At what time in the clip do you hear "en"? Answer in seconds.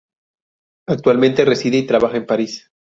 2.17-2.25